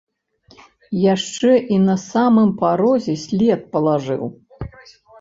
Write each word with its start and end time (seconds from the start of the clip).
Яшчэ 1.13 1.51
і 1.77 1.79
на 1.89 1.95
самым 2.07 2.49
парозе 2.65 3.13
след 3.29 3.59
палажыў. 3.75 4.23